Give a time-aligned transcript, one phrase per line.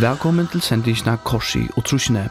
[0.00, 2.22] Velkommen til sendingsna Korsi og Trusjene.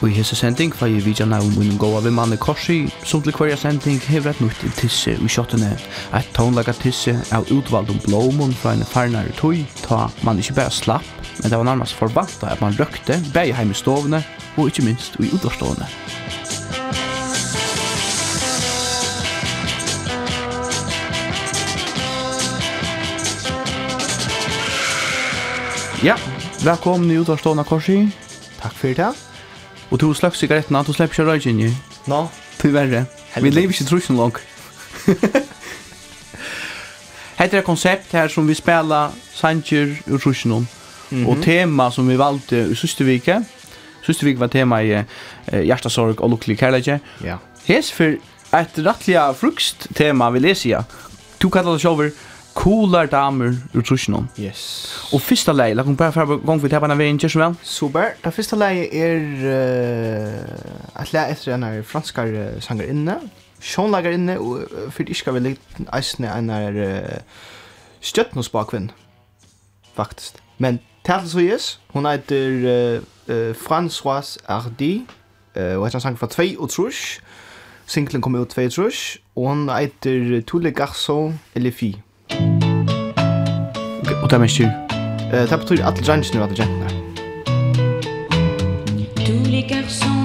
[0.00, 3.36] Og i hese sending får jeg vidja navn min gåa ved manne Korsi, som til
[3.36, 5.74] hverja sending hever et nytt tisse i kjottene.
[6.16, 10.72] Et tonlaga tisse av utvald om blåmon fra en farnare tøy, ta man ikke bare
[10.72, 14.24] slapp, men det var nærmast forvanta at man røkte, bæg heim i stovene,
[14.56, 16.05] og ikke minst i utvarstovene.
[26.04, 26.16] Ja,
[26.64, 28.02] velkommen i utarstående korsi.
[28.60, 29.08] Takk for det.
[29.90, 31.70] Og du slapp sigarettene, du slapp ikke røyken i.
[31.70, 31.76] Nå.
[32.10, 32.26] No.
[32.60, 33.06] Tyverre.
[33.40, 34.42] Vi lever ikke trusen langt.
[37.40, 40.68] Hette er konsept her som vi spela sanger ur trusen om.
[41.24, 43.40] Og tema som vi valgte i siste vike.
[44.04, 45.04] Siste vike var tema i uh,
[45.62, 47.00] hjertesorg og lukkelig kærleikje.
[47.24, 47.40] Ja.
[47.66, 48.20] Hes for
[48.56, 50.84] et rettelig frukst tema vi leser.
[51.40, 52.12] Du kallar det sjåver
[52.56, 54.28] coolar damer ur trusjonen.
[54.40, 54.62] Yes.
[55.12, 57.56] Og fyrsta lei, la kom bare for gang for tabana veien, kjør som vel?
[57.62, 58.14] Super.
[58.24, 63.18] Det første leie er uh, at leie etter en av franskar uh, sanger inne,
[63.60, 67.44] sjånlager inne, og uh, for ikke vi litt eisne en av uh,
[68.00, 68.88] støttnos bakvinn,
[69.98, 70.40] faktisk.
[70.58, 75.04] Men Tattle Suyes, hun heter uh, uh, François Hardy,
[75.54, 77.20] uh, og etter en sang fra 2 og trus,
[77.86, 79.04] Singlen kom ut 2 og trus,
[79.36, 81.94] og hun heter Tule Garçon Elefi
[84.22, 84.60] og det er mest
[85.50, 86.90] Det betyr alle drangene og alle jentene.
[89.26, 90.15] Tous les garçons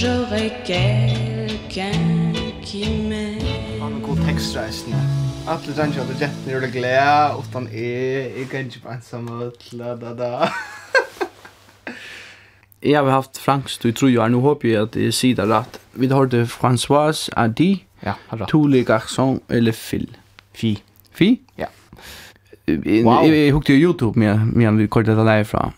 [0.00, 1.90] j'aurai quelqu'un
[2.62, 5.00] qui m'aime Han god textreisende
[5.48, 9.96] Alle drangja og jettene gjør det glede Utan jeg, jeg kan ikke bare ensamme La
[9.98, 10.30] da da
[12.82, 15.80] Jeg har haft fransk du tror jeg, nu håper jeg at jeg sier det rett.
[15.98, 20.06] Vi har det François Adi, ja, har tous les garçons, eller Phil.
[20.54, 20.76] Fi.
[21.10, 21.40] Fi?
[21.58, 21.66] Ja.
[22.68, 23.24] Wow.
[23.26, 25.72] Jeg, jeg, hukte jo YouTube med, med vi kortet det derfra.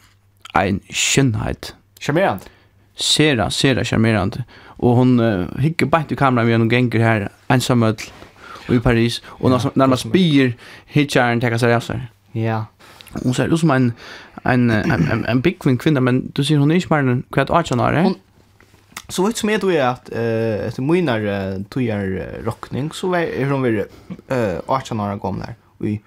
[0.61, 1.75] En skjønnhet.
[2.01, 2.60] Charmerende
[3.00, 4.44] sera, sera charmerande.
[4.64, 8.02] Och hon uh, hickar bänt i kameran med en gänger här ensamödl
[8.69, 9.23] i Paris.
[9.25, 10.56] Och ja, när man spyr
[10.87, 12.00] hitchar sig av sig.
[12.32, 12.64] Ja.
[13.23, 13.93] Hon ser ut som en,
[14.43, 17.50] en, en, en, en big kvinna, men du ser hon är inte mer än kvart
[17.50, 17.93] 18 år.
[17.93, 18.14] Hon,
[19.08, 23.62] så vet som är då är att eh efter minar tojar rockning så är hon
[23.62, 23.85] väl
[24.29, 25.55] eh 18 år gammal där.
[25.79, 26.00] Vi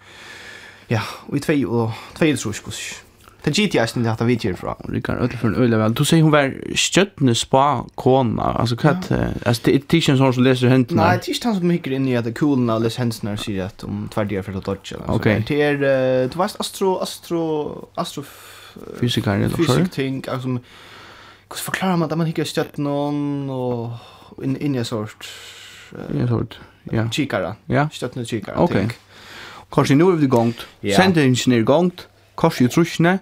[0.88, 1.02] ja,
[1.32, 3.04] vi två och två tror jag.
[3.44, 4.76] Det gitt jag snart att vi ger från.
[4.90, 5.94] Rickard en öle väl.
[5.94, 8.44] Du säger hon var stöttne spa kona.
[8.44, 9.12] Alltså kat
[9.46, 11.08] alltså det tischen som läser händerna.
[11.08, 14.44] Nej, tischen han som mycket in i att coola läs händerna säger att om tvärdiga
[14.44, 14.94] för att dodge.
[15.08, 15.44] Okej.
[15.48, 15.78] Det är
[16.28, 18.24] du vet astro astro astro
[19.00, 20.60] fysikar eller Fysik ting alltså hur
[21.56, 23.90] förklarar man att man hickar stöttnon och
[24.44, 25.28] in in i sort.
[26.20, 26.60] Ja sort.
[26.84, 27.12] Ja.
[27.12, 27.56] Chikara.
[27.66, 27.90] Ja.
[27.94, 28.58] Stöttne chikara.
[28.58, 28.88] Okej.
[29.72, 30.58] Kanske nu är det gångt.
[30.96, 32.08] Sender ingenjör gångt
[32.40, 33.18] kors i trusjene,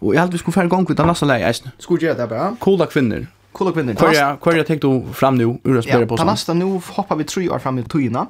[0.00, 1.72] og jeg held vi skulle fære gong ut av nasa leie eisne.
[1.78, 2.54] Skulle gjøre det bare?
[2.62, 3.26] Kola kvinner.
[3.56, 3.98] Kola kvinner.
[3.98, 6.28] Hva er jeg tenkt du fram nu, ur å spørre på sånn?
[6.28, 8.28] Ja, nasta nu hoppar vi tre år fram i tøyina,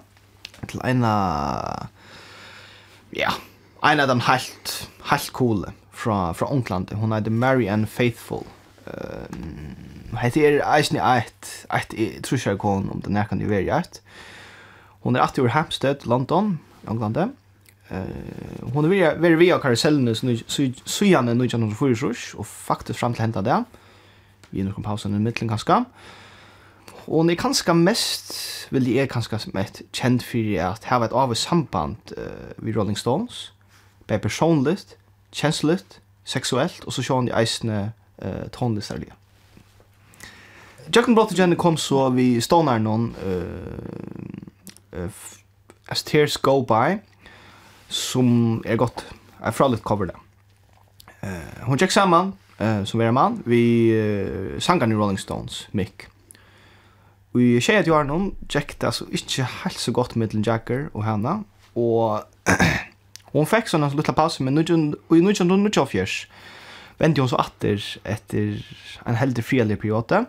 [0.66, 1.12] til ena,
[3.16, 3.34] ja,
[3.86, 4.74] ena av dem helt,
[5.10, 6.92] helt kole fra, fra Onkland.
[6.96, 8.46] Hun heter Mary Ann Faithful.
[8.88, 9.28] Uh,
[10.18, 11.92] Hette er eisne eit, eit
[12.26, 14.00] trusjar kon om det nærkan i verjart.
[15.04, 16.58] Hon er 80 år Hampstead, London,
[16.90, 17.36] Ånglandet.
[17.90, 18.04] Eh
[18.74, 20.14] hon vill vill vi har karusellen nu
[20.46, 21.94] så så gärna nu kan hon få
[22.34, 23.64] och faktiskt fram till hända där.
[24.50, 25.84] Vi nu nog pausen i mitten ganska.
[27.04, 28.34] Och ni kanske mest
[28.68, 33.50] vill jag kanske mest känd för att ha ett av samband eh vid Rolling Stones.
[34.06, 34.96] På personligt,
[35.30, 39.12] känsligt, sexuellt och så sjön i isne eh tonlistar det.
[40.92, 45.10] Jacken Jenny kom så vi stonar någon eh uh,
[45.86, 46.98] As Tears Go By
[47.90, 49.02] som er godt.
[49.40, 50.16] Jeg får litt cover det.
[51.20, 55.66] Uh, hun tjekk sammen, uh, som er en mann, vi uh, sangene i Rolling Stones,
[55.76, 56.06] Mick.
[57.36, 60.88] Vi i tjejet jo Arnon tjekk det altså ikke helt så godt med Dylan Jagger
[60.94, 61.36] og henne,
[61.78, 62.24] og
[63.34, 66.26] hon fikk sånn en liten pause, men i 1924
[67.00, 68.58] vendte hun så atter etter
[69.08, 70.24] en heldig frielig periode.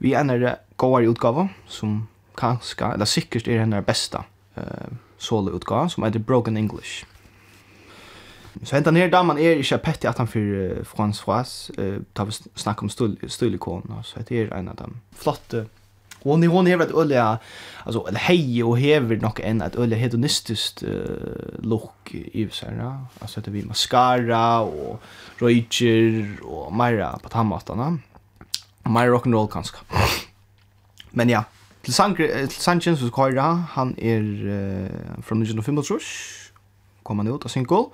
[0.00, 2.04] Vi ender gåar i utgave, som
[2.40, 4.22] kanskje, eller sikkert er henne besta.
[4.56, 7.04] Uh, soloutgave som heter Broken English.
[8.64, 11.46] Så hentan her damen er ikke pettig at han for François,
[11.78, 12.90] uh, da vi snakker om
[13.28, 15.68] støylikon, så heter er en av dem flotte
[16.22, 17.38] Hon hon hever ett olja
[17.84, 20.98] alltså eller hej och hever nog en ett olja hedonistiskt uh,
[21.58, 23.06] look i så ja.
[23.18, 25.02] alltså det vi mascara och
[25.38, 27.98] röjer och mera på tammatarna.
[28.82, 29.76] Mer rock and roll kanske.
[31.10, 31.44] Men ja,
[31.82, 36.52] Til Sanchez som Koira, han er uh, fra 1925,
[37.04, 37.88] kom han ut av single,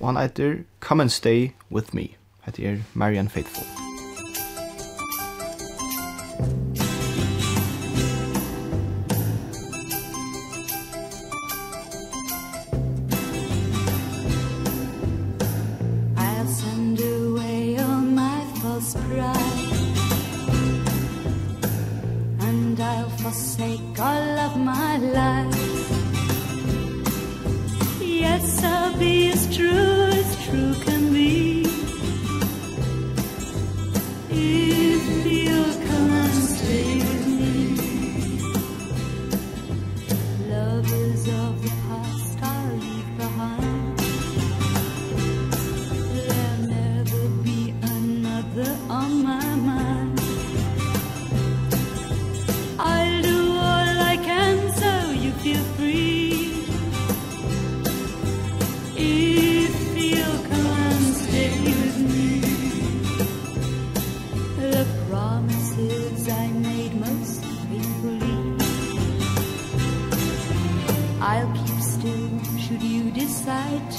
[0.00, 2.06] og han heter Come and Stay With Me,
[2.46, 3.89] heter Marian Faithful.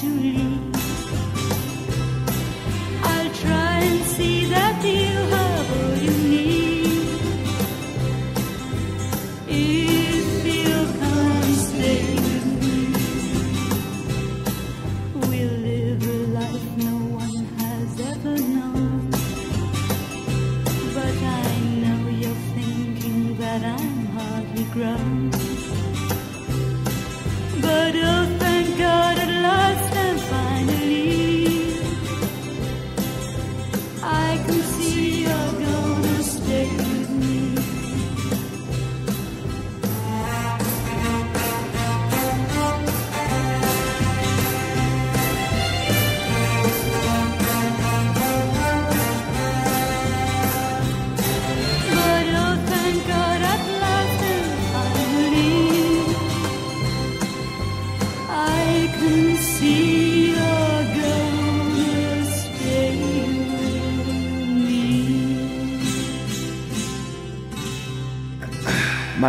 [0.02, 0.71] to you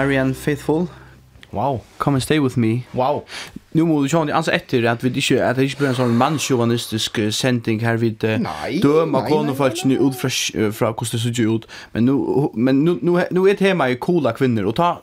[0.04, 0.88] Marianne Faithful.
[1.54, 1.82] Wow.
[2.00, 2.86] Come and stay with me.
[2.94, 3.24] Wow.
[3.74, 5.98] Nu må du sjå det, altså etter at vi ikke, at det ikke blir en
[6.00, 10.32] sånn mannsjovanistisk sending her vid vi dømer konefolkene ut fra,
[10.74, 11.68] fra hvordan det ser ut.
[11.94, 12.16] Men nu,
[12.54, 14.96] men nu, nu, nu er tema i kola kvinner, og ta,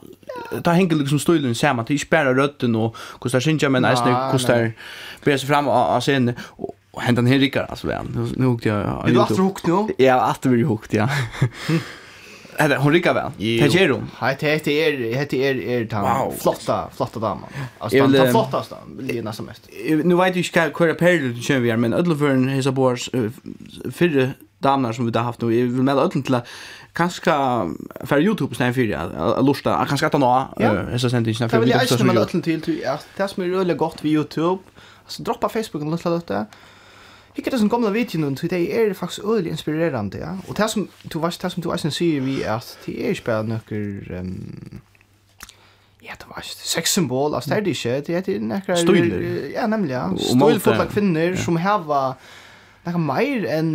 [0.67, 3.73] ta henger liksom støylen sammen, det er ikke bare røtten og hvordan det synes jeg,
[3.73, 6.37] men eisne hvordan det ber seg fram av av scenen.
[6.59, 8.83] Og, og hentan Henrikar, altså, ja, nu hukte jeg.
[8.83, 9.95] Er du alltid hukt nu?
[10.03, 11.07] Ja, alltid blir hukt, ja.
[12.61, 13.31] Hade hon rycka väl.
[13.37, 14.11] Det ger hon.
[14.23, 16.35] Nej, det heter er, heter er er är Wow.
[16.39, 17.47] flotta flotta dama.
[17.79, 19.69] Alltså tan tan flottaste Lena som mest.
[20.05, 23.11] Nu vet du ska köra perioden du kör vi men alla för en hisa bors
[24.59, 25.49] damer som vi har haft nu.
[25.49, 26.41] Vi vill med ödlen till
[26.93, 27.31] kanske
[28.05, 30.49] för Youtube snäv för jag lusta kanske att nå
[30.93, 31.57] hisa sent inte för Youtube.
[31.57, 34.13] Det vill jag inte med alla till till att det som är rulligt gott vid
[34.13, 34.63] Youtube.
[35.05, 36.47] Alltså droppa Facebook och låta det
[37.41, 40.37] hikker det som gamla videoen, og det er faktisk ødelig inspirerende, ja.
[40.49, 43.29] Og det som du vet, det som du eisen sier vi at det er ikke
[43.31, 44.81] bare nøkker, um,
[46.05, 48.81] ja, det var ikke sexsymbol, altså det er det ikke, det er nøkker...
[48.85, 49.27] Støyler.
[49.55, 50.07] Ja, nemlig, ja.
[50.17, 51.37] Støylfotla kvinner ja.
[51.41, 52.03] som hava
[52.87, 53.73] nekka mer enn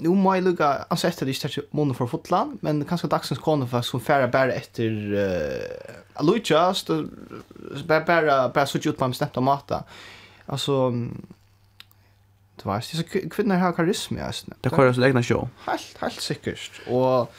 [0.00, 3.40] Nu må jeg lukka altså etter det ikke er måned for fotland, men kanskje dagsens
[3.44, 6.62] kone faktisk som færa bare etter uh, Aluja,
[7.88, 9.82] bare, bare, bare sutt ut på en bestemt måte.
[10.48, 10.88] Altså,
[12.60, 14.56] Du vet, disse kvinner har karisma, jeg synes.
[14.64, 15.48] Det kører sin egna show.
[15.66, 16.82] Helt, helt sikkert.
[16.86, 17.30] Og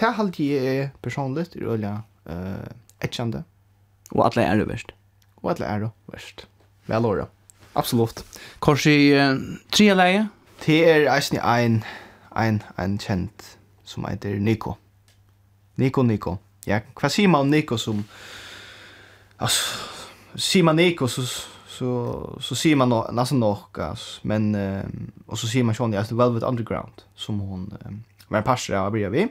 [0.00, 1.92] det halde jeg er personligt, er øyla
[2.30, 2.66] uh,
[3.02, 3.44] etkjende.
[4.10, 4.92] Og alle er det verst.
[5.36, 6.48] Og alle er det verst.
[6.86, 7.26] Vel åra.
[7.74, 8.24] Absolutt.
[8.60, 9.36] Kors i uh,
[9.72, 10.28] tre leie.
[10.66, 11.84] Det er eisen ein,
[12.36, 14.74] ein, ein kjent som heter Nico.
[15.76, 16.36] Nico, Nico.
[16.66, 18.04] Ja, hva sier man om Nico som...
[19.38, 19.62] Altså,
[20.36, 21.22] sier man Nico, så
[21.78, 24.84] så så ser man nå nästan något men eh,
[25.26, 27.92] och så ser man ju as the Velvet Underground som hon eh,
[28.28, 29.28] var passar av blir vi.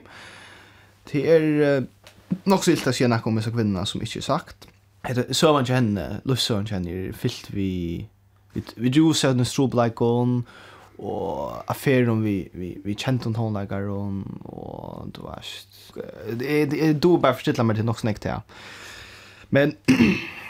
[1.12, 1.82] Det är eh,
[2.44, 4.68] nog så illa att se så kvinnorna som inte sagt.
[5.14, 8.06] Det så man känner Lucy känner fyllt vi
[8.76, 10.46] vi ju så den strobe like on
[10.98, 17.18] og affæren vi vi vi kjente hon like og, og du vet det er du
[17.18, 18.40] bare forstilla meg til nok snekt här
[19.50, 19.76] Men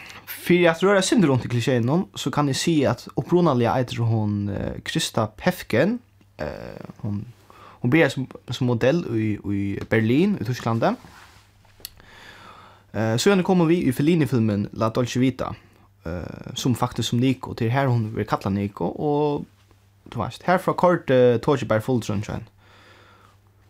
[0.47, 4.57] För att röra synder runt i klisjén så kan ni se att upprunaliga äter hon
[4.85, 5.99] Krista Pefken.
[6.37, 6.47] Eh,
[6.97, 7.25] hon
[7.87, 10.85] hon blir som, som modell i, i Berlin i Tyskland.
[12.93, 15.55] Eh, så kommer vi i Fellini-filmen La Dolce Vita
[16.05, 17.55] eh, som faktiskt som Nico.
[17.55, 19.45] Det är här hon vill kalla Nico och
[20.05, 22.45] du vet, här från kort eh, Full Sunshine.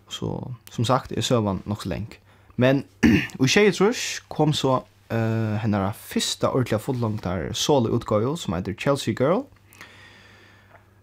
[0.08, 2.20] Så som sagt är sövan nog så länk.
[2.54, 2.84] Men
[3.38, 3.96] och tjejer
[4.28, 9.42] kom så uh, hennar fyrsta ordentliga fullongtar solo utgåjo som heter Chelsea Girl.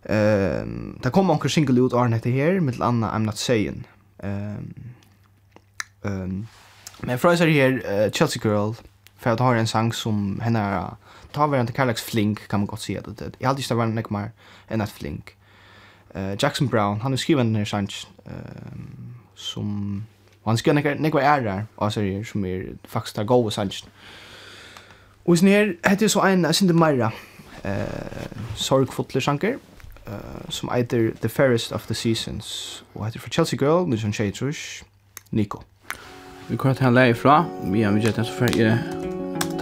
[0.06, 3.88] Ehm, där det kom onkur single ut Arne heter her, mitt anna I'm not saying.
[4.24, 4.74] Ehm.
[6.02, 6.48] Um, um,
[7.00, 8.74] men Fraser her uh, Chelsea Girl
[9.18, 10.96] för att ha en sang som hennar
[11.32, 13.32] ta varandra till Karlax Flink kan man gott säga det.
[13.40, 14.32] Jag hade inte varit näck mer
[14.68, 15.36] än att Flink.
[16.14, 17.88] Eh uh, Jackson Brown, han har skrivit den här sangen
[18.26, 18.34] ehm
[18.72, 20.06] um, som
[20.44, 23.88] Og han skriver nekva, nekva ærar av serier som er faktisk tar gode sannsyn.
[25.26, 27.12] Og sånn her heter så en av Sinde Meira,
[27.64, 28.28] eh,
[28.60, 29.56] sorgfotler sjanker,
[30.08, 34.84] eh, som heter The Fairest of the Seasons, og heter for Chelsea Girl, Nilsson Kjeitrush,
[35.32, 35.64] Nico.
[36.50, 38.80] Vi kan ta en leie fra, vi har mye så før jeg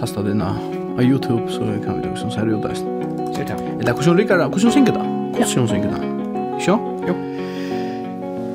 [0.00, 0.58] tastet inn av
[0.98, 2.74] YouTube, så kan vi også se det ut der.
[3.34, 3.60] Ser det.
[3.80, 4.48] Eller hvordan rikker det?
[4.48, 5.06] Hvordan synger det?
[5.36, 6.02] Hvordan synger det?
[6.60, 6.78] Ikke?
[7.08, 7.14] Jo.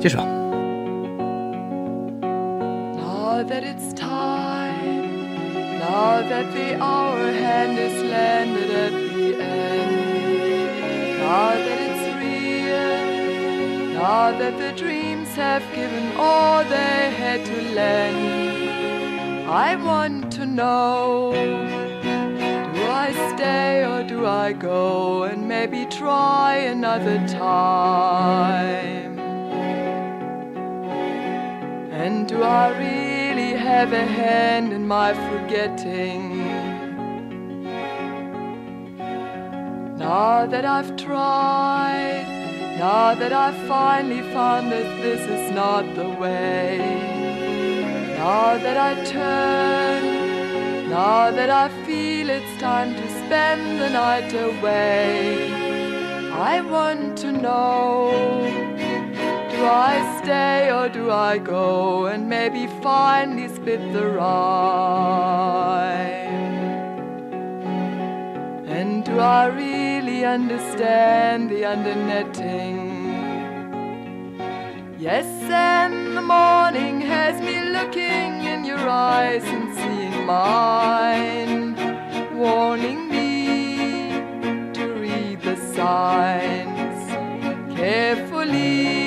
[0.02, 0.37] Gjør så.
[3.48, 5.78] that it's time.
[5.78, 11.18] Now that the hour hand is landed at the end.
[11.18, 13.94] Now that it's real.
[13.94, 18.68] Now that the dreams have given all they had to lend.
[19.48, 21.32] I want to know
[22.74, 25.22] Do I stay or do I go?
[25.22, 29.18] And maybe try another time.
[31.90, 32.97] And do I really
[33.68, 36.22] have a hand in my forgetting.
[39.98, 42.26] Now that I've tried
[42.78, 46.78] Now that I've finally found that this is not the way.
[48.16, 50.02] Now that I turn
[50.88, 55.52] Now that I feel it's time to spend the night away.
[56.52, 58.67] I want to know
[59.58, 64.28] Do I stay or do I go and maybe finally split the rhyme?
[68.76, 72.76] And do I really understand the undernetting?
[74.96, 81.74] Yes, and the morning has me looking in your eyes and seeing mine,
[82.32, 84.12] warning me
[84.72, 87.02] to read the signs
[87.76, 88.97] carefully.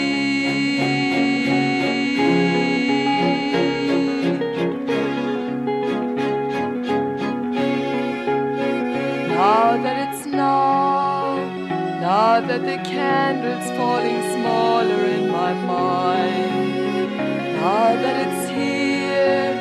[12.51, 17.15] that the candle's falling smaller in my mind.
[17.55, 19.53] Now that it's here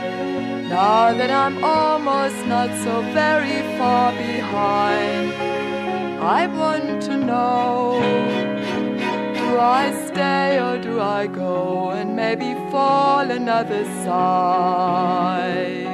[0.69, 5.27] Now that I'm almost not so very far behind
[6.39, 8.01] I want to know
[9.39, 11.91] Do I stay or do I go?
[11.91, 15.87] And maybe fall another side.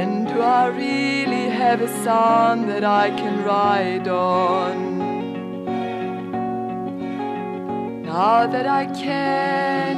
[0.00, 1.21] And do I read
[1.62, 4.74] have a son that I can ride on.
[8.02, 9.94] Now that I can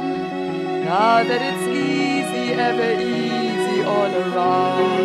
[0.85, 4.99] Now that it's easy, ever easy all around.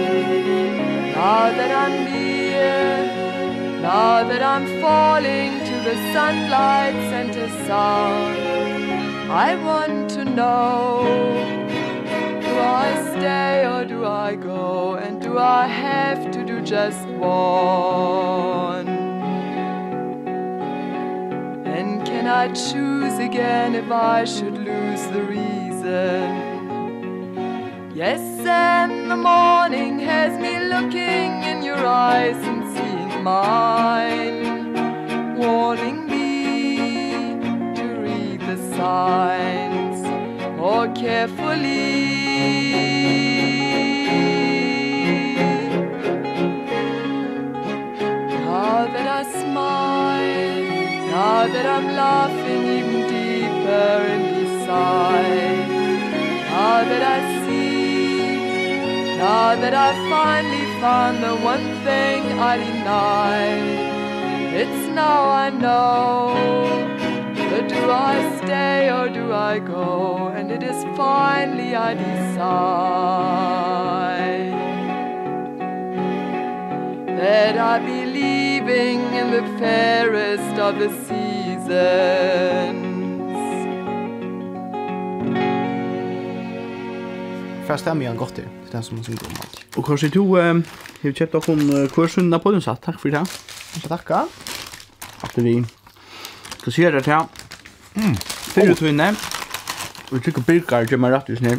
[1.17, 8.37] Now that I'm near Now that I'm falling to the sunlight center sound
[9.47, 10.77] I want to know
[12.47, 12.53] Do
[12.83, 14.95] I stay or do I go?
[14.97, 18.89] And do I have to just one
[21.67, 26.51] And can I choose again if I should lose the reason?
[27.95, 34.51] Yes, and the morning has me looking in your eyes and seeing mine
[35.37, 37.37] Warning me
[37.75, 40.03] to read the signs
[40.59, 42.01] more carefully.
[51.41, 55.69] That I'm laughing even deeper inside
[56.51, 63.79] Now that I see Now that I finally found the one thing I denied
[64.63, 66.35] It's now I know.
[67.35, 70.29] But do I stay or do I go?
[70.37, 72.51] And it is finally I decide
[77.17, 81.10] That I be leaving in the fairest of the
[81.71, 82.91] existens
[87.67, 89.77] Fast stämmer jag godt til, den som man synger om allt.
[89.77, 90.63] Och kanske du eh, har
[91.03, 92.83] ju köpt av hon kursen på den satt?
[92.83, 93.27] Takk for det.
[93.75, 94.27] Jag tackar.
[95.21, 95.65] At vi
[96.59, 97.27] skal se det här.
[97.95, 98.17] Mm.
[98.55, 99.15] Fyra tunne.
[100.11, 101.59] Vi tycker birkar til meg rett just nu.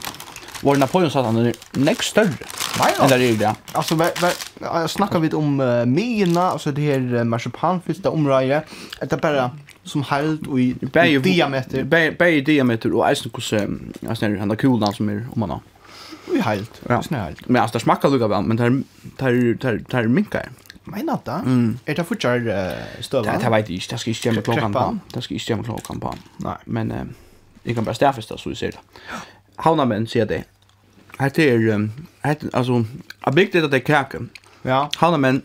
[0.61, 2.50] Vår Napoleon satt han er nekst større.
[2.79, 3.55] Nej, det Eller är det?
[3.71, 4.09] Alltså, vad
[4.59, 8.63] vad snackar vi om uh, mina, alltså det här uh, marsipanfyllda området.
[8.99, 9.51] Det är bara
[9.83, 11.83] som helt och i bär, diameter.
[11.83, 13.53] Bär, i diameter och eisen kus,
[14.09, 15.59] alltså när har kulan som är om man har.
[16.31, 17.03] Vi helt, ja.
[17.03, 17.49] snällt.
[17.49, 18.83] Men alltså det smakar lugga väl, men där
[19.17, 20.49] där tar där minkar.
[20.83, 21.31] Menar det?
[21.31, 21.79] Mm.
[21.85, 23.31] Är det fortsatt uh, stöva?
[23.31, 24.97] Det, det vet jag inte, det ska inte stämma klockan på.
[25.13, 26.15] Det ska inte stämma klockan på.
[26.37, 27.03] Nej, men uh,
[27.63, 28.77] jag kan bara stäfesta så vi ser det.
[29.55, 30.43] Havnarmenn säger det,
[31.21, 31.89] Hette er,
[32.25, 32.83] hette, altså,
[33.25, 34.23] jeg bygde det det kake.
[34.65, 34.87] Ja.
[34.97, 35.43] Han er menn,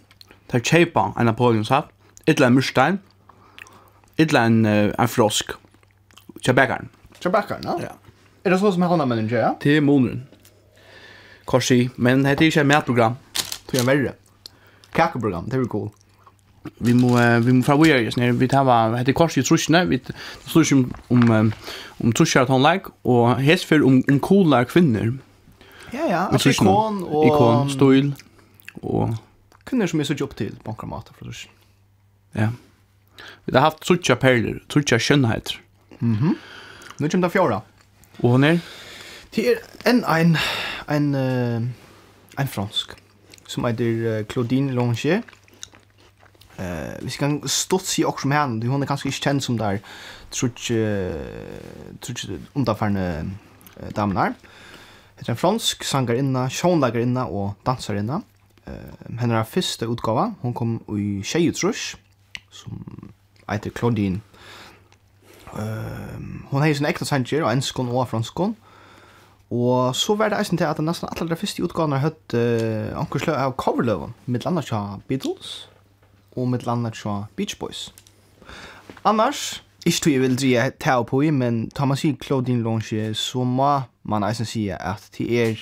[0.48, 1.90] tar kjeipa en napoleonsaft,
[2.28, 2.98] ytla en murstein,
[4.18, 5.52] ytla en, en frosk,
[6.40, 6.88] kjabekaren.
[7.20, 7.76] Kjabekaren, ja?
[7.90, 7.92] Ja.
[8.44, 9.52] Er det så som han er menn, ja?
[9.60, 10.24] Til monren.
[11.46, 13.20] Korsi, men hette er ikke et matprogram,
[13.68, 14.16] tror jag verre.
[14.96, 15.90] Kakeprogram, det er jo cool.
[16.82, 17.12] Vi må,
[17.44, 20.16] vi må fra vi er just vi tar hva, hette korsi i trusjene, vi tar
[20.72, 21.52] om, om,
[22.00, 25.12] om trusjer at och og hesfer om, om coola kvinner.
[25.92, 27.26] Ja, ja, altså ikon og...
[27.26, 28.12] Ikon, støyl
[28.82, 29.16] og...
[29.66, 31.50] Kvinner som er så jobb til bankramater fra Russen.
[32.34, 32.50] Ja.
[33.46, 35.58] Vi har haft trutja perler, trutja skjønnheter.
[36.00, 36.34] Mhm.
[36.34, 36.36] Mm
[36.98, 37.60] nu kommer det fjorda.
[38.22, 38.58] Og hon er?
[39.34, 39.56] Det er
[39.90, 40.36] en, en,
[40.88, 41.74] en, en,
[42.38, 42.94] en fransk
[43.48, 45.20] som heter Claudine Longier.
[46.58, 49.82] Eh, vi skal stått si også med henne, hun er kanskje ikke kjent som der
[50.32, 51.12] trutje,
[52.00, 53.30] trutje underfærende
[53.96, 54.32] damen her.
[55.16, 58.20] Det er en fransk sangarinna, sjånlagarinna og dansarinna.
[58.66, 61.96] Uh, henne er første utgava, hun kom i Tjejutrush,
[62.52, 63.10] som
[63.48, 64.20] heter Claudine.
[65.54, 66.18] Uh,
[66.50, 68.56] hun har sin ekta sanger, og enskon og franskon.
[69.50, 72.98] Og så var det eisen til at nesten alle de første utgavene har hørt uh,
[72.98, 74.74] anker av coverløven, med landet
[75.08, 75.68] Beatles
[76.36, 77.94] og med landet tja Beach Boys.
[79.04, 83.12] Annars, Ikke tog jeg vil dreie ta på i, men tar man sier Claudine Lange,
[83.14, 83.70] så må
[84.02, 85.60] man eisen sier at det er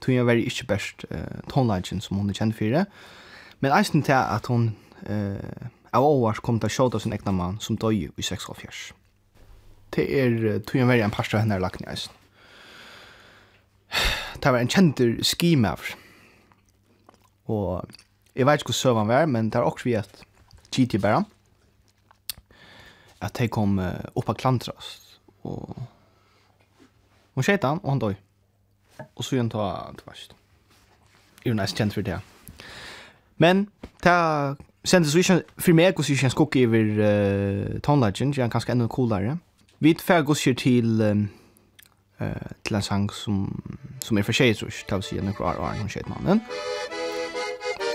[0.00, 2.86] tog jeg være ikke best uh, tonelagen som hun er kjent for det.
[3.60, 4.70] Men eisen til at hun
[5.10, 8.60] uh, av åvars kom til å sjåta sin egna mann som døg i 6 av
[8.62, 8.82] fjers.
[9.92, 12.14] Det er uh, tog jeg være en parstra henne er lagt i eisen.
[14.38, 15.96] Det var en kjentur skimaver.
[17.48, 17.84] Og
[18.36, 20.24] jeg vet ikke hvor søvann var, men det er også vi at
[20.72, 21.24] GT bare
[23.20, 23.78] at de kom
[24.14, 25.20] opp av klantras.
[25.42, 25.74] Og,
[27.34, 28.14] hon skete han og han dog.
[29.14, 29.68] Og så gjør han ta
[30.02, 30.34] tvärst.
[31.44, 32.20] er är nice kjent for det.
[33.36, 33.68] Men
[34.02, 34.54] ta
[34.84, 35.22] sendes vi
[35.58, 39.38] for meg hvordan hur känns kock over uh, Tone Legend, det er ganske enda coolere.
[39.80, 41.28] Vi tar gos till um,
[42.20, 42.26] uh,
[42.64, 43.62] til en sang som
[44.04, 46.40] som er for tjejer tror jeg jag, tar vi se några er hon skete mannen.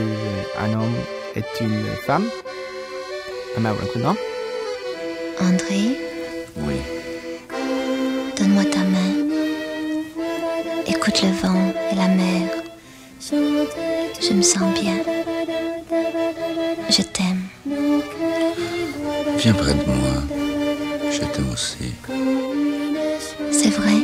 [0.59, 0.95] Einom
[1.35, 2.25] 1-5.
[3.55, 4.13] Er med over en kvinna?
[5.39, 5.81] André?
[6.65, 6.79] Oui.
[8.37, 9.15] Donne-moi ta main.
[10.87, 12.49] Écoute le vent et la mer.
[14.21, 14.97] Je me sens bien.
[16.89, 17.43] Je t'aime.
[19.37, 20.15] Viens près de moi.
[21.11, 21.93] Je t'aime aussi.
[23.51, 23.97] C'est vrai?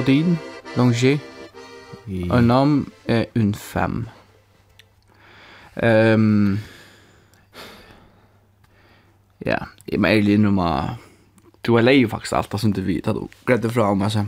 [0.00, 0.36] Claudine
[0.76, 1.18] Longer.
[2.08, 2.26] Oui.
[2.30, 4.06] Un homme et une femme.
[5.76, 6.58] Ehm
[9.46, 10.96] Ja, jag är ju nu med
[11.60, 14.24] du är lei faktisk alt som du vet at du gredde fra om altså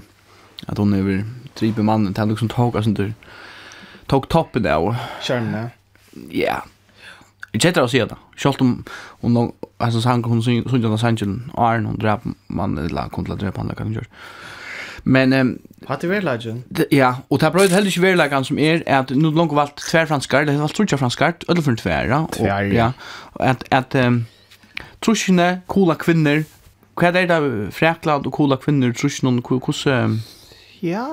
[0.69, 3.13] at hun er tripe mannen til liksom tog altså du
[4.09, 5.71] tog toppen där och kärna.
[6.31, 6.63] Ja.
[7.53, 8.17] Jag å si det.
[8.37, 8.85] Selv om
[9.21, 13.75] hon altså sang hun såg den sangen Arne hun drep mannen eller kontrollerar på andra
[13.75, 14.09] kan görs.
[15.05, 16.65] Men ehm um, Hatt i verlagen?
[16.93, 20.45] Ja, og det er brøyd heller ikke verlagen som er at nu langt valgt tverfranskar,
[20.47, 22.27] det er valgt trutja franskar, ødel for en tverra.
[22.33, 22.91] Tverra, ja.
[23.35, 24.21] Og at, at um,
[25.03, 26.45] trusjene, kola kvinner,
[26.95, 27.41] hva er det da
[27.75, 30.21] fræklad og kola kvinner, trusjene, hvordan...
[30.83, 31.07] Ja,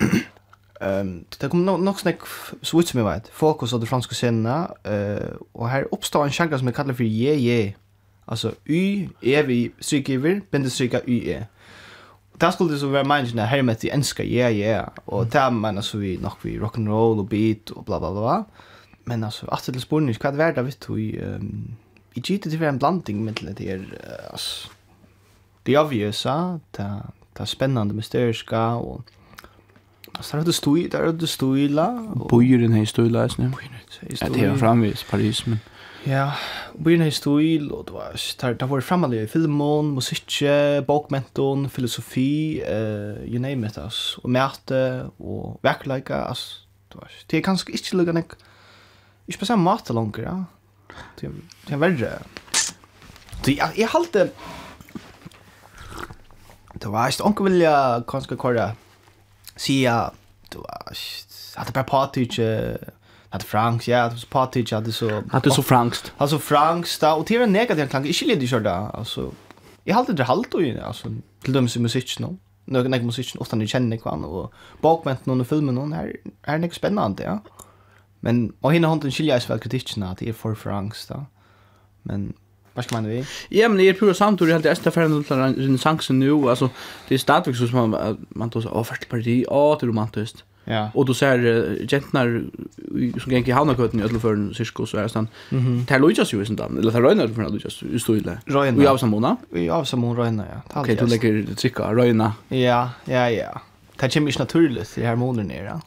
[0.80, 2.20] Ehm det kommer nog nog snack
[2.62, 6.58] så ut som vet, fokus av de franska scenerna eh och här uppstår en sjanger
[6.58, 7.74] som jeg för for je-je.
[8.26, 11.46] Alltså y, e, vi, stryk, iver, binde, stryka, y, e
[12.40, 15.98] det skulle så vara människan här med det enska ja ja och där man alltså
[15.98, 18.44] vi nog vi rock and roll och beat och bla bla bla.
[19.04, 21.76] Men alltså att det spårnis vad värd det vet du ehm
[22.14, 23.84] i gitt det var en blandning med det är
[24.30, 24.68] alltså
[25.62, 26.22] det obvious
[26.70, 29.10] det det spännande mysteriska och
[30.12, 32.12] Alltså där du stod där du stod la.
[32.30, 33.52] Bojer den här stolen läs nu.
[34.00, 35.58] Det är framvis Paris men
[36.08, 36.30] Ja,
[36.80, 42.62] byrna i stil, og det var, der, der var fremmelig i filmen, musikje, bokmenton, filosofi,
[42.64, 47.74] uh, you name it, ass, og mæte, og verkleika, ass, det var, det er kanskje
[47.76, 48.32] ikke lukka nek,
[49.28, 51.34] ikke på samme måte langer, ja, det er,
[51.66, 52.14] det er verre.
[53.44, 54.30] Det, jeg, jeg halte,
[56.80, 57.74] det var, ikke onke vilja
[58.08, 58.70] kanskje kåre,
[59.52, 59.98] sia,
[60.48, 60.96] det var,
[61.60, 62.48] at det bare party ikke,
[63.30, 67.26] att Franks ja att partage hade så att det så Franks alltså Franks där och
[67.26, 69.32] till en negativ klang inte lite kör där alltså
[69.84, 71.08] jag hade det halt och alltså
[71.42, 75.44] till dem som musik nu några några musik ofta ni känner kvar och bakment någon
[75.44, 77.38] filmen någon här är det spännande ja
[78.20, 81.26] men och hinner hon den skiljas väl kritiken att det är för Franks då
[82.02, 82.32] men
[82.74, 83.24] Vad ska man vi?
[83.48, 86.48] Ja, men det är pura samt och det är helt ästa färden till renässansen nu.
[86.48, 86.70] Alltså,
[87.08, 89.88] det är stadigt så som man, man tar sig, åh, första parti, åh, det är
[89.88, 90.44] romantiskt.
[90.64, 90.90] Ja.
[90.94, 92.42] Och då ser gentnar
[93.20, 95.28] som gäng i Hanakøtten i en cirkus så är stan.
[95.50, 95.86] Mhm.
[95.86, 98.38] Tar Lucas ju sånt eller tar Rönar för Lucas i står illa.
[98.72, 99.36] Vi av Samona.
[99.50, 100.80] Vi av Samona röna ja.
[100.80, 102.32] Okej, du lägger trycka Rönar.
[102.48, 103.60] Ja, ja, ja.
[103.96, 105.80] Det kommer inte naturligt i harmoner nere.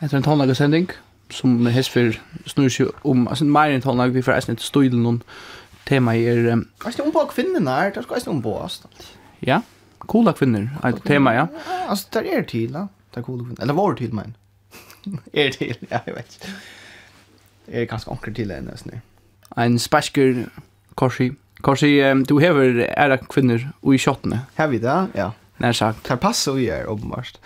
[0.00, 0.88] Det är en tonlagsending
[1.30, 5.22] som hesfer snur sig om alltså mer än tonlag vi förresten inte står någon
[5.84, 8.68] tema är Alltså hon på kvinnorna är det ska inte om på
[9.38, 9.62] Ja.
[9.98, 10.70] Coola kvinnor.
[10.84, 11.48] Ett tema ja.
[11.88, 12.86] Alltså där är det till.
[13.14, 13.62] Det cool kvinna.
[13.62, 14.36] Eller var det till men.
[15.32, 15.76] är det till?
[15.88, 16.48] Ja, jag vet.
[17.66, 19.00] Är det kanske onkel till en nästan
[19.56, 20.48] En spasker
[20.94, 21.32] korsi.
[21.60, 24.38] Korsi um, du har era kvinnor och i shotten.
[24.54, 25.06] Har vi det?
[25.14, 25.32] Ja.
[25.56, 26.08] När sagt.
[26.08, 27.38] Här passar vi är uppenbart.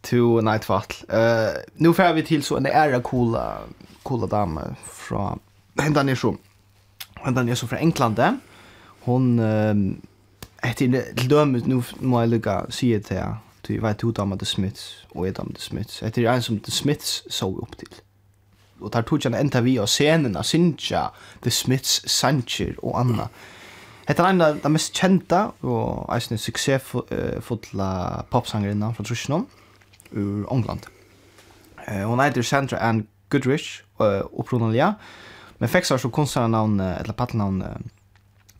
[0.00, 0.82] To Nightfall.
[1.08, 3.58] Eh, uh, nu får vi till så en ära coola
[4.02, 5.38] coola dam från
[5.82, 6.36] ända ner så.
[7.26, 8.20] ända ner så från England.
[9.00, 10.00] Hon ehm um,
[10.62, 14.44] heter till dömet nu må jag lucka se det här Du vet hur damer The
[14.44, 16.00] Smiths och är damer The Smiths.
[16.00, 17.94] Det är en som The Smiths såg upp till.
[18.80, 21.10] Och där tog han en enda vi av scenerna, Sinja,
[21.42, 23.28] The Smiths, Sancher och Anna.
[24.06, 29.46] Hetta er en av de mest kända og är en successfulla popsangerinnan från Trushinon
[30.10, 30.86] ur England.
[31.86, 33.82] Hon heter Sandra Ann Goodrich
[34.32, 34.94] upprunaliga.
[35.58, 37.64] Men fick så konstnärnamn eller patnamn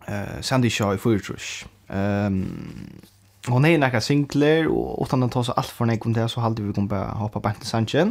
[0.06, 1.66] eh Sandy Shaw i Fyrtrush.
[1.88, 3.00] Ehm
[3.48, 6.62] hon är några singler och utan att ta så allt för någon det så halde
[6.62, 8.08] vi kom bara hoppa bant till Sanchez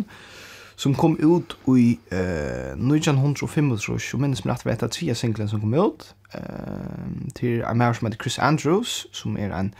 [0.75, 5.61] som kom ut i eh 1905 så jag minns mig att veta tre singlen som
[5.61, 6.41] kom ut eh
[7.33, 9.75] till en man som heter Chris Andrews som är en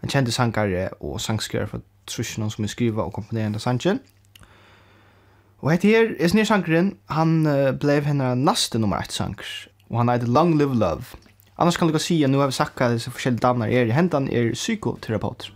[0.00, 3.98] en känd sangare och sångskrivare för trusjonen som är skriva och komponerande Sanchez.
[5.64, 9.46] Og hette her, Esnir Sankren, han uh, blev henne naste nummer 1 sanker,
[9.88, 11.16] og han heter Long Live Love.
[11.56, 13.90] Annars kan du si at nu har vi sagt att disse forskjellige damer er i
[13.90, 15.52] hendan er psykoterapeuter.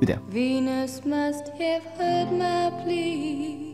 [0.00, 0.18] Vi det.
[0.30, 3.72] Venus must have heard my plea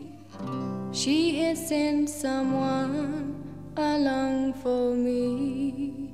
[0.93, 3.35] She has sent someone
[3.77, 6.09] along for me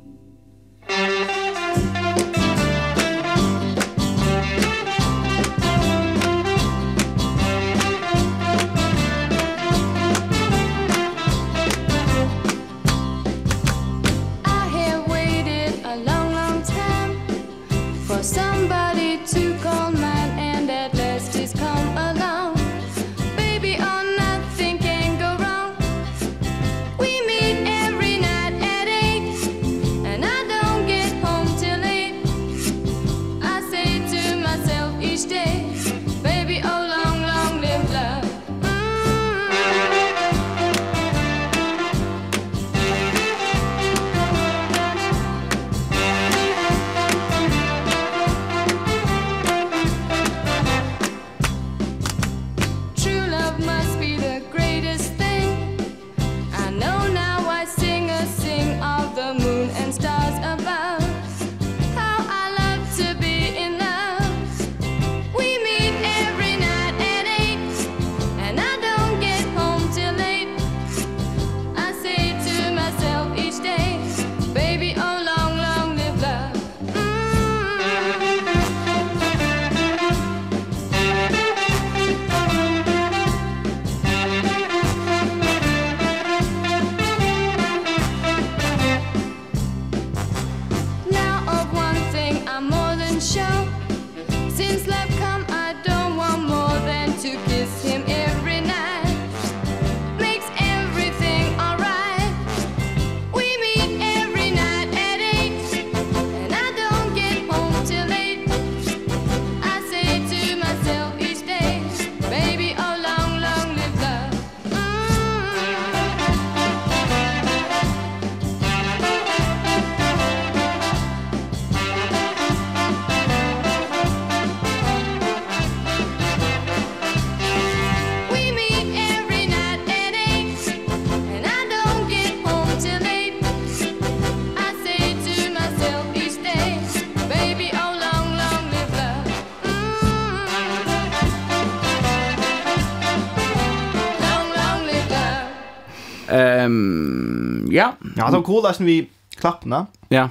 [148.16, 149.86] Ja, de coola som vi klappna.
[150.10, 150.30] Ja.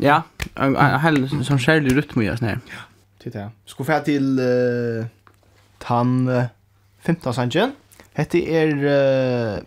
[0.00, 0.22] Ja,
[0.54, 2.60] en hel sån skärlig rytm görs ner.
[2.66, 2.82] Ja,
[3.22, 3.50] titta.
[3.64, 5.06] Ska få till uh,
[5.78, 6.44] tan uh,
[7.00, 7.72] 15 sanjen.
[8.12, 9.58] Hette er uh,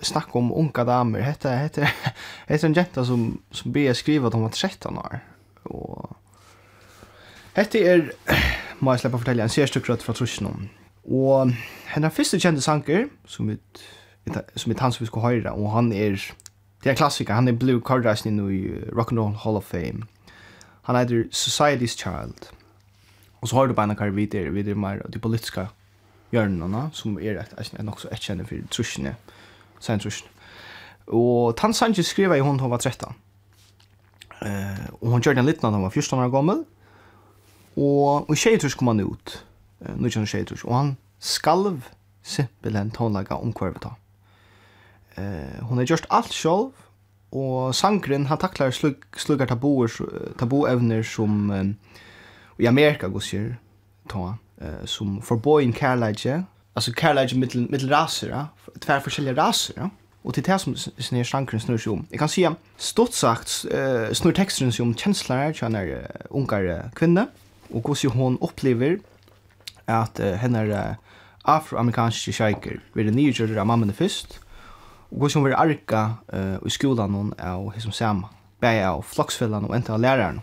[0.00, 1.20] snack om unga damer.
[1.20, 1.90] Hette hette
[2.48, 5.20] hette en jenta som som ber skriva att hon var 13 år.
[5.62, 6.16] Och
[7.52, 8.12] hette er
[8.78, 10.68] må jag å fortelle en särstukröt från Trusjnum.
[11.02, 11.50] Och
[11.86, 13.58] hennes første kjente sanker som vi
[14.54, 16.34] som är han som vi ska höra och han är
[16.82, 20.06] det är klassiker han är blue card i rock and roll hall of fame
[20.82, 22.46] han heter society's child
[23.40, 25.68] och så har du bara en kar vidare vidare mer de politiska
[26.34, 29.14] hjørnene, som er et, et, nok så etkjenne for trusjene,
[29.82, 30.32] sen trusjene.
[31.14, 33.14] Og Tan Sanchez skrev i hon hun var 13.
[34.36, 36.64] Uh, og hun gjør den litt når hun var 14 år gammel.
[37.76, 39.36] Og, og i kom han ut,
[39.84, 41.86] uh, nu kjenner tjejtrus og han skalv
[42.26, 43.94] simpelthen tonlaga omkvarvet av.
[45.16, 46.70] Eh, hon har gjort allt själv
[47.30, 49.90] och sangren han tacklar slug, sluggar tabuer
[50.38, 53.54] tabuevner som eh, i Amerika går sig
[54.08, 58.48] ta eh, som förbojen kärleke alltså kärleke mittel mittel raser ja?
[58.80, 59.90] två olika raser ja?
[60.22, 64.12] och till det som snär sangren snurrar sig om jag kan säga stort sagt eh,
[64.12, 67.26] snur texten sig om känslor tjänar unga kvinna
[67.68, 68.98] och hur sig hon upplever
[69.84, 70.96] att eh, hennes
[71.42, 74.40] afroamerikanske shaker blir det nygjorda av först fyrst
[75.10, 79.76] og hvordan vi arka uh, i skolan noen av hessum sama, bæg av floksfellan og
[79.76, 80.42] enta av læraren.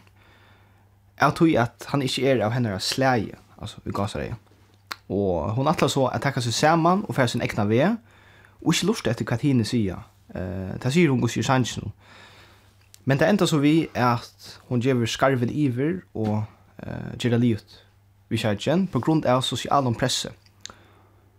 [1.19, 4.35] Jeg tror at han ikke er av henne slæge, altså i gasareie.
[5.09, 7.83] Og hun atla så at takka seg saman og færa sin ekna ve,
[8.61, 10.01] og ikke lort etter hva henne sier.
[10.33, 11.91] Uh, det sier hun gus i sannsyn.
[13.05, 16.45] Men det enda så vi er at hun gjever skarven iver og
[16.87, 17.83] uh, gjerra livet
[18.33, 20.31] vi kjærkjen på grunn av sosial presse.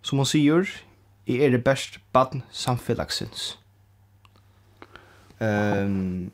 [0.04, 0.68] Som hun sier,
[1.26, 3.58] jeg er det best badn samfellagsins.
[5.40, 6.30] Um,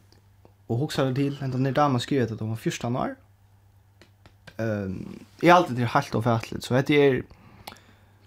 [0.69, 3.15] og hoksa det til, enda er dama skrivet at hun var 14 år.
[4.59, 7.21] Um, jeg er alltid til halvt og fætligt, så dette er...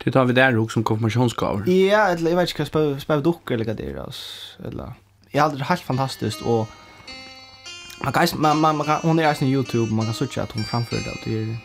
[0.05, 1.69] Du tar vi der også som konfirmasjonsgaver?
[1.71, 4.57] Ja, eller, jeg vet ikke hva spør dukker eller hva det er, altså.
[4.65, 4.97] Eller,
[5.33, 6.67] jeg er alltid helt fantastisk, og
[8.03, 10.51] man kan, man, man, man kan, hon er eisen i YouTube, man kan sutja at
[10.51, 11.55] hon framfører det, og det er,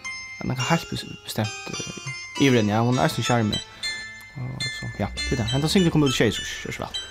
[0.44, 0.86] man kan helt
[1.24, 3.58] bestemt uh, Ivren, ja, hon er eisen i.
[4.38, 5.52] Og så, ja, det er det.
[5.52, 7.06] Henta singlen kommer ut i tjejsus, kjør så vel.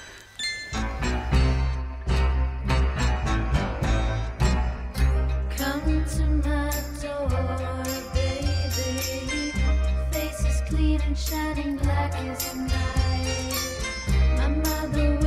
[11.27, 13.53] Shining black is night
[14.37, 15.26] My mother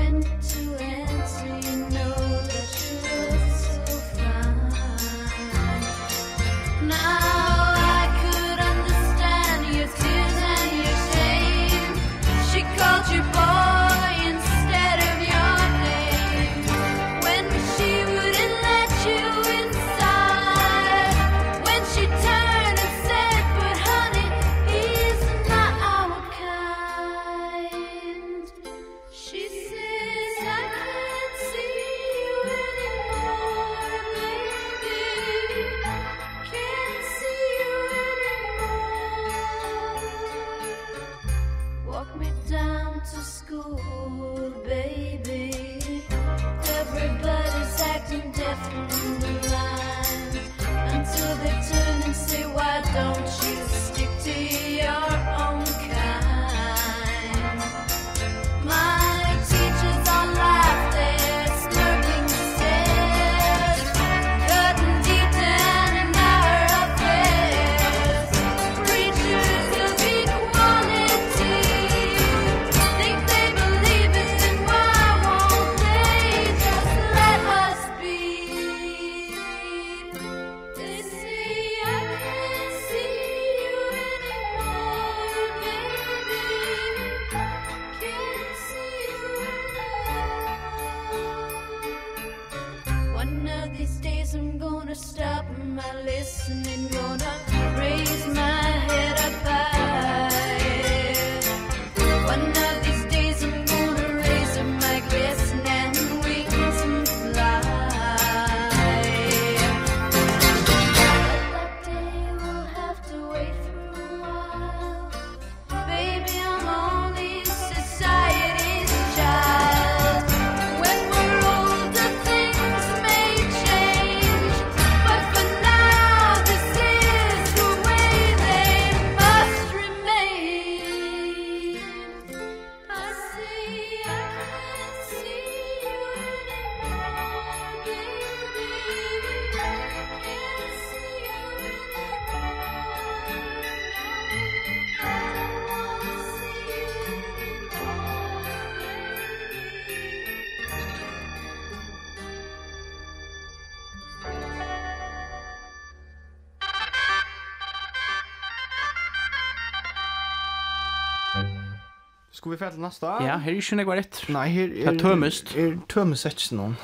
[162.81, 163.13] til neste.
[163.25, 164.23] Ja, her er ikke noe rett.
[164.33, 164.93] Nei, her er...
[164.93, 165.53] er tømest.
[165.57, 166.77] Her tømest ikke noen.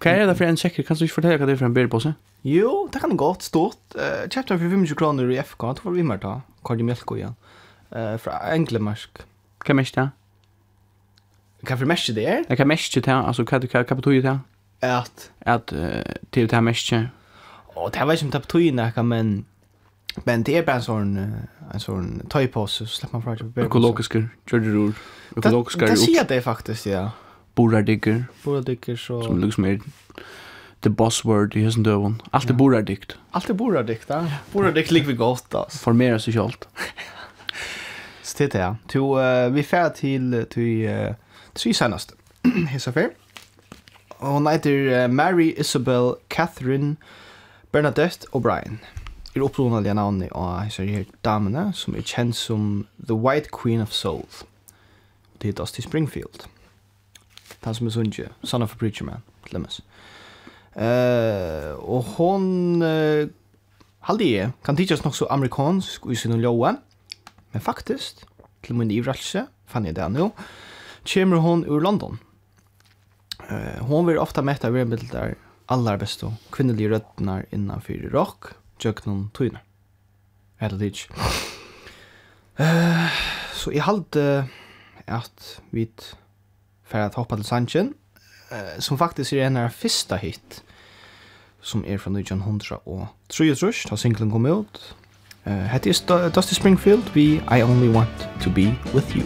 [0.00, 0.86] Hva er det for en sjekker?
[0.86, 2.14] Kan du ikke fortelle hva det er for en bærepåse?
[2.46, 3.82] Jo, det kan godt stått.
[3.94, 6.38] Uh, Kjøpte for 25 kroner i FK, det var vi mer da.
[6.66, 7.36] Kardi Mjelko igjen.
[7.92, 9.22] Uh, fra Englemarsk.
[9.60, 10.08] Hva er mest det?
[11.60, 12.46] Hva er for mest det er?
[12.48, 13.20] Hva er mest det er?
[13.20, 14.36] Altså, hva er hva betyr det?
[14.88, 15.30] At?
[15.44, 16.00] At uh,
[16.32, 17.04] til det er mest det.
[17.76, 19.46] Åh, det var ikke om det betyr på det men...
[20.26, 21.12] Men det er bare en sånn...
[21.20, 24.92] Uh, en sån tøypåse, så slipper man fra til Økologiske, kjørgerur,
[25.36, 27.08] økologiske er Det sier det faktisk, ja.
[27.54, 28.24] Borardikker.
[28.44, 29.22] Borardikker, så...
[29.22, 29.78] Som liksom er
[30.82, 32.20] the buzzword i hessen døven.
[32.32, 33.18] Alt er borardikt.
[33.34, 34.40] Alt er borardikt, ja.
[34.52, 35.78] Borardikt ligger vi godt, altså.
[35.78, 36.68] Formera seg kjalt.
[38.22, 38.60] Så det er det,
[38.94, 39.48] ja.
[39.48, 42.14] Vi fer til tre senest.
[42.72, 43.10] Hesa fer.
[44.20, 46.96] Hon heter Mary Isabel Catherine
[47.72, 48.78] Bernadette O'Brien
[49.34, 53.92] er opprunnelige navnet av disse her damene, som er kjent som The White Queen of
[53.94, 54.26] Soul.
[55.40, 56.46] Det er Dusty Springfield.
[57.64, 59.80] Han som er sunnkje, Son of a Preacher Man, glemmes.
[60.74, 63.28] Uh, og hon, uh,
[64.06, 66.76] halde jeg, kan tidsast nok så amerikansk i sin loa,
[67.52, 68.24] men faktisk,
[68.64, 70.30] til min ivrelse, fann jeg det nå,
[71.10, 72.18] kommer hon ur London.
[73.50, 75.36] Uh, hon vil ofta metta av remedel der
[75.70, 79.60] allar bestu kvinnelige rødnar innanfyr rock, tjøknon tøyne.
[80.60, 81.14] Eller det ikke.
[82.60, 83.20] Uh,
[83.52, 84.48] så jeg halte
[85.06, 85.88] at vi
[86.84, 87.94] fer at hoppa til Sanchen,
[88.52, 90.62] uh, som faktisk er en av fyrsta hit,
[91.60, 94.82] som er fra 1900 og 33, da singlen kom ut.
[95.46, 99.24] Uh, Hette er Dusty Springfield, vi I Only Want To Be With You.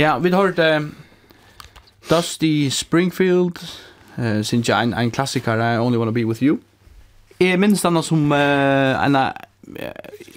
[0.00, 0.84] Ja, vi har hørt
[2.10, 3.58] Dusty Springfield,
[4.18, 6.58] uh, sin jeg en, en klassiker, I Only Wanna Be With You.
[7.40, 9.18] Jeg minns denne som uh, en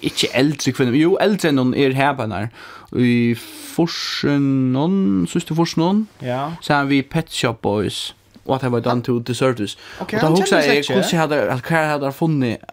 [0.02, 2.50] ikke eldre kvinne, jo, eldre enn hun er her på henne.
[2.92, 3.32] I
[3.74, 4.44] forsen
[4.76, 6.06] noen, synes du forsen noen?
[6.20, 6.50] Ja.
[6.60, 9.78] Så er vi Pet Shop Boys, What Have I Done To Deserve This.
[9.96, 10.92] Ok, han kjenner seg ikke.
[10.92, 12.72] Og da husker jeg at hva hadde funnet,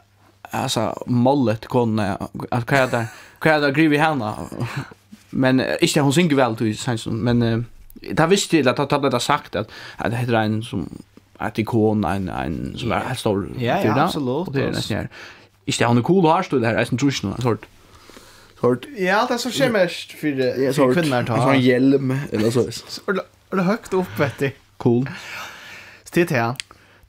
[0.51, 2.17] altså, mollet kone,
[2.51, 3.05] at hva hadde,
[3.39, 4.35] hva hadde grivet henne.
[5.31, 7.63] Men ikke hun synger vel til Svensson, men uh,
[8.01, 9.69] det visste til at det ble sagt at,
[9.99, 10.87] at det heter en som
[11.41, 13.45] et ikon, en, en som er helt stor.
[13.59, 14.47] Ja, ja, absolutt.
[14.47, 15.07] Og det er nesten her.
[15.67, 17.45] Ikke at hun er cool og har stått det her, jeg tror ikke noe, en
[17.45, 17.67] sort.
[18.61, 18.87] Sort.
[18.97, 20.41] Ja, det er så skjer mest for,
[20.77, 21.37] for kvinner ta.
[21.39, 22.67] En sånn hjelm, eller så.
[23.09, 24.49] Er det høyt opp, vet du?
[24.81, 25.07] Cool.
[26.11, 26.53] Stitt her.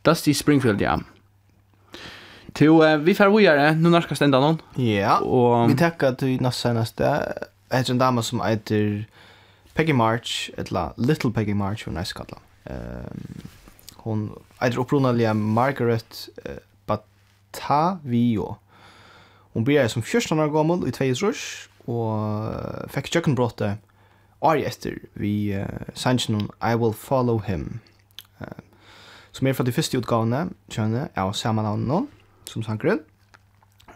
[0.07, 0.97] Dusty Springfield, ja.
[2.57, 4.59] Til, uh, vi får vågjere, nå norskast enda noen.
[4.81, 5.19] Ja,
[5.69, 7.13] vi takker til neste neste
[7.73, 9.05] heter en dame som heter
[9.75, 12.39] Peggy March, eller Little Peggy March, hun er skalla.
[12.71, 13.49] Um,
[14.05, 14.27] hon
[14.61, 18.57] heter opprunaliga Margaret uh, Batavio.
[19.53, 23.81] Hon blir som 14 år gammel i 2 rush, og fekk kjøkkenbrottet
[24.43, 27.81] året etter vi uh, sannsyn I Will Follow Him.
[28.41, 28.61] Uh,
[29.33, 32.05] som er fra de første utgavene, kjønne, ja, samme navn nå,
[32.51, 33.01] som sangren.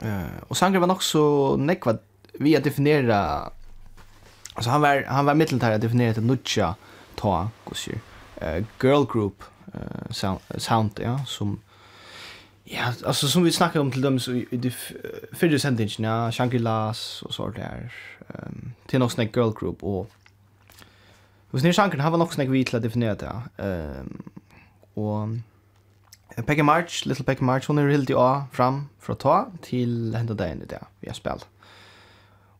[0.00, 1.98] Uh, og sangren var nok så nekva
[2.40, 3.18] vi å definere
[4.56, 6.74] Alltså han var han var mittentär att definiera det nutcha
[7.14, 8.00] ta kusir.
[8.36, 9.44] Eh girl group
[9.74, 11.60] eh sound, sound ja som
[12.64, 14.70] Ja, alltså som vi snackade om till dem så i de
[15.32, 15.58] förra
[15.98, 17.92] ja Shangri-Las och så där.
[18.28, 20.10] Ehm um, till någon snack girl group och
[21.50, 22.80] Och sen Shankar han var nog snack vi till ja.
[22.80, 23.42] definiera det.
[23.56, 24.22] Ehm
[24.94, 25.28] och
[26.46, 30.62] Peggy March, Little Peggy March hon är helt ja fram från ta till hända dagen
[30.68, 30.82] det.
[31.00, 31.46] Vi har spelat.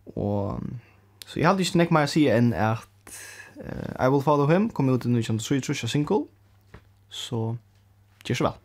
[0.05, 0.61] Och
[1.27, 2.87] Så jeg hadde ikke nekk meg å si enn at
[3.59, 6.22] uh, I Will Follow Him kom ut i 1923 av single.
[7.11, 7.57] Så,
[8.27, 8.62] gjør så vel.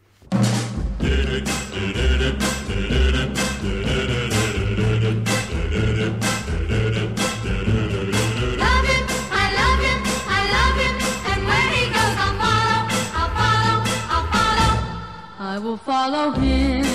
[15.54, 16.91] I will follow him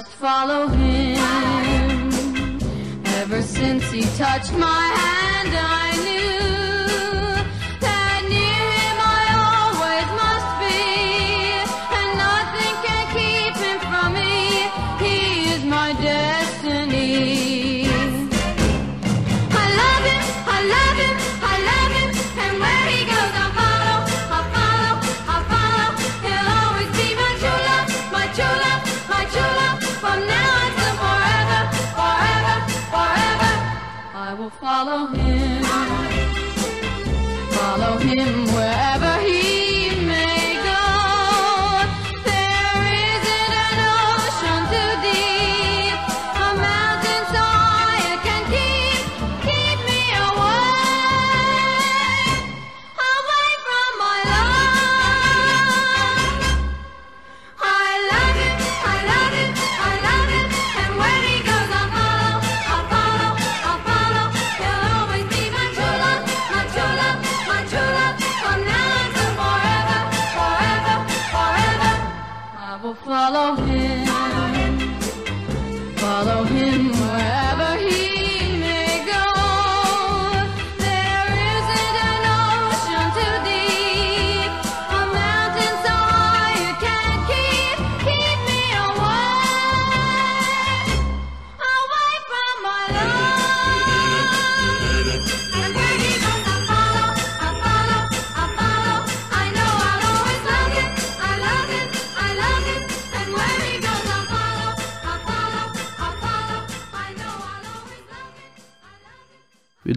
[0.00, 1.18] must follow him.
[3.20, 5.79] Ever since he touched my hand I
[38.20, 38.79] him where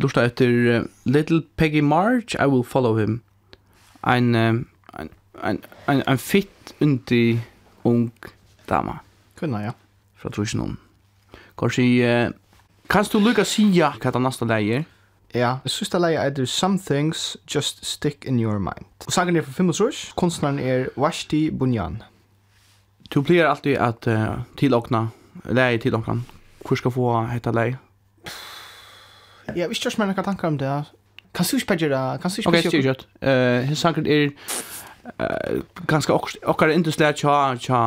[0.04, 3.22] lusta etter Little Peggy March, I Will Follow Him.
[4.01, 5.10] Ein, ein,
[5.41, 7.39] ein, ein, ein fitt undi
[7.84, 8.12] ung
[8.68, 9.01] dama.
[9.36, 9.76] Kunna, ja.
[10.16, 10.78] Fra trusen om.
[11.62, 12.32] Uh,
[12.89, 14.89] kanst du lukka sia hva det nasta leie er?
[15.34, 18.86] Ja, det synes det leie er Some Things Just Stick In Your Mind.
[19.06, 22.04] Og sangen er fra 5 års, kunstneren er Washti Bunyan.
[23.14, 25.08] Du pleier alltid at uh, tilåkna,
[25.45, 26.22] leie tilåkna.
[26.66, 27.78] Hvor skal få hetta leie?
[29.56, 30.84] Ja, vi ikke mer noen tanker om det.
[31.34, 32.22] Kan du ikke bedre det?
[32.22, 32.68] Kan du ikke bedre det?
[32.68, 33.68] Ok, jeg styrer kjøtt.
[33.68, 34.30] Hins sankert er
[35.88, 36.14] ganska
[36.48, 37.80] okkar industri tja tja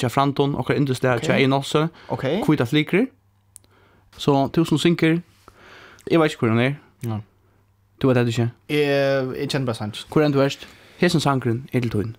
[0.00, 2.24] tja Franton, okkar industri tja ein også Ok.
[2.46, 3.06] kvita flikker
[4.16, 5.20] så tusen synker.
[6.10, 6.74] jeg vet ikke hvor han er
[7.04, 7.18] ja
[8.00, 10.66] du vet det ikke jeg jeg kjenner bare sant hvor er du verst
[10.98, 12.16] hesen sangren edeltun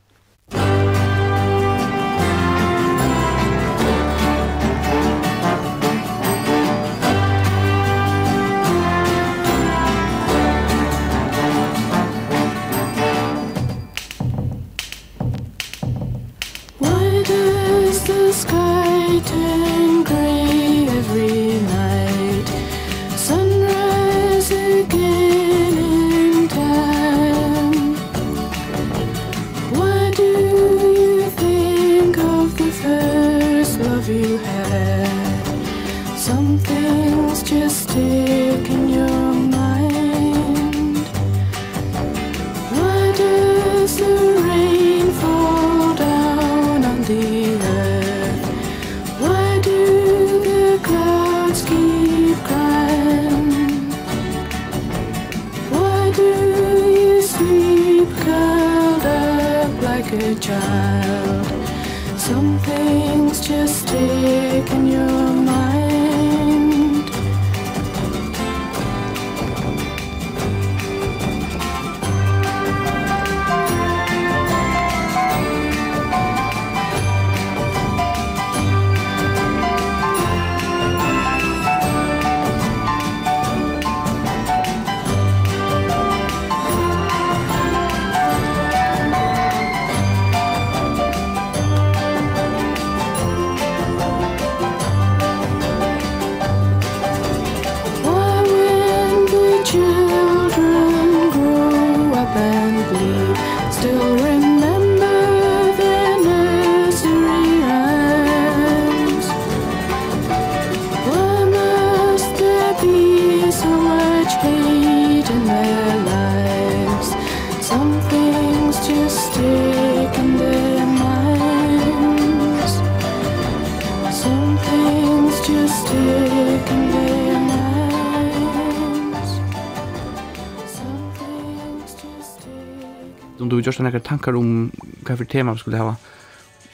[133.85, 134.71] några tankar om
[135.07, 135.95] vad för tema vi skulle ha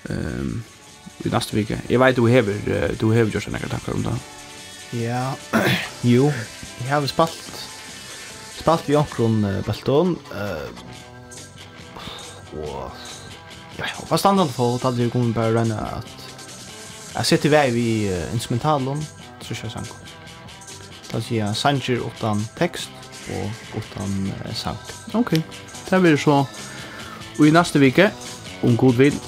[0.10, 0.64] ehm
[1.26, 1.78] i nästa vecka.
[1.88, 2.44] Jag vet du har
[3.00, 4.18] du har gjort några tankar om det.
[5.06, 5.36] Ja.
[6.02, 6.32] Jo,
[6.88, 7.68] jag har spalt
[8.56, 10.18] spalt vi omkring uh, Belton.
[10.32, 10.70] Eh
[12.54, 12.92] och
[13.78, 16.06] ja, vad standard för att det kommer bara renna att
[17.16, 19.06] jag sitter väg vi uh, instrumentalen
[19.42, 19.96] så kör sanko.
[21.12, 22.90] Det säger Sanger utan text
[23.28, 24.78] och utan uh, sang.
[25.08, 25.20] Okej.
[25.20, 25.42] Okay.
[25.90, 26.48] Det blir så
[27.40, 28.12] Og i neste vike,
[28.64, 29.22] om god vil,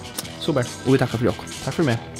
[0.43, 0.67] super.
[0.85, 1.53] Og vi takker for dere.
[1.63, 2.12] Takk for meg.